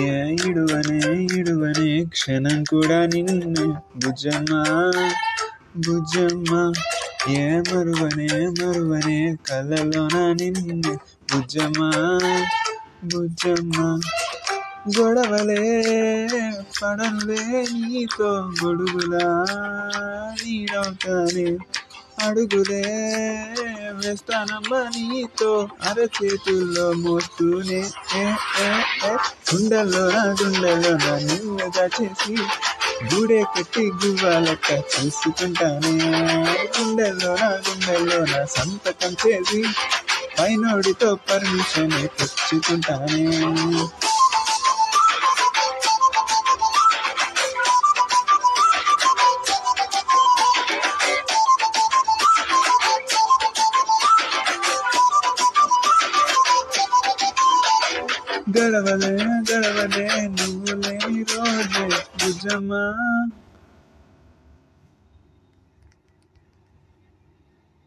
[0.00, 0.98] ఏ ఇడువనే
[1.38, 3.66] ఇడువనే క్షణం కూడా నిన్ను
[3.96, 4.62] భుజమ్మా
[5.76, 6.72] భుజమ్మా.
[7.30, 8.28] ఏ మరువనే
[8.60, 10.98] మరువనే కలలోన నిన్ను
[11.32, 11.90] భుజమ్మా
[13.04, 13.88] భుజమ్మా.
[14.98, 15.62] గొడవలే
[16.82, 19.26] పడనులే నీతో గొడుగులా
[20.42, 21.48] నీడవుతానే
[22.22, 22.84] అడుగులే.
[24.08, 27.80] వేస్తానమ్మా నీతో అరచేతుల్లో మోస్తూనే
[28.16, 28.24] ఏ
[28.62, 28.68] ఏ
[29.06, 29.12] ఏ.
[29.50, 31.14] గుండెల్లో నా గుండెల్లో నా
[33.14, 35.92] గూడే కట్టి గువ్వాలక్క చూసుకుంటానే.
[36.78, 39.62] గుండెల్లో నా గుండెల్లో నా సంతకం చేసి
[40.38, 43.24] పైనోడితో పర్మిషన్ తెచ్చుకుంటానే.
[58.55, 59.13] గడవలే
[59.49, 60.05] గడవలే
[60.37, 61.85] నువ్వు లేని రోజే
[62.19, 62.83] భుజమా